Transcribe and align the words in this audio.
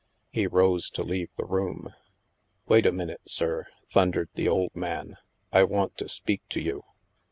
He 0.31 0.47
rose 0.47 0.89
to 0.89 1.03
leave 1.03 1.29
the 1.37 1.45
room. 1.45 1.93
Wait 2.67 2.87
a 2.87 2.91
minute, 2.91 3.21
sir/' 3.27 3.65
thundered 3.87 4.29
the 4.33 4.47
old 4.47 4.75
man; 4.75 5.17
I 5.53 5.63
want 5.63 5.95
to 5.99 6.09
speak 6.09 6.41
to 6.49 6.59
you." 6.59 6.83